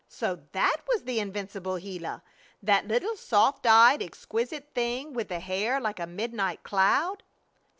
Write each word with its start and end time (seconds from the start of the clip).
So 0.09 0.39
that 0.53 0.77
was 0.87 1.03
the 1.03 1.19
invincible 1.19 1.77
Gila! 1.77 2.23
That 2.63 2.87
little 2.87 3.15
soft 3.15 3.67
eyed 3.67 4.01
exquisite 4.01 4.69
thing 4.73 5.13
with 5.13 5.27
the 5.27 5.39
hair 5.39 5.79
like 5.79 5.99
a 5.99 6.07
midnight 6.07 6.63
cloud. 6.63 7.21